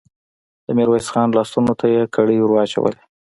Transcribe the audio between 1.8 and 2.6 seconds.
يې کړۍ ور